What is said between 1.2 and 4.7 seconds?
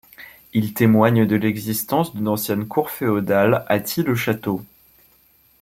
de l'existence d'une ancienne cour féodale à Thy-le-Château.